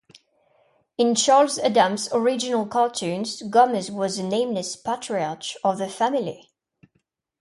[0.97, 6.49] In Charles Addams's original cartoons, Gomez was the nameless patriarch of the Family.